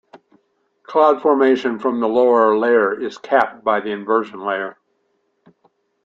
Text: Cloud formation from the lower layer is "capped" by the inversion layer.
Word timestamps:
Cloud 0.81 1.21
formation 1.21 1.77
from 1.77 1.99
the 1.99 2.07
lower 2.07 2.57
layer 2.57 2.99
is 2.99 3.19
"capped" 3.19 3.63
by 3.63 3.79
the 3.79 3.91
inversion 3.91 4.43
layer. 4.43 4.75